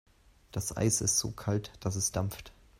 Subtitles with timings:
[0.51, 2.51] Das Eis ist so kalt, dass es dampft.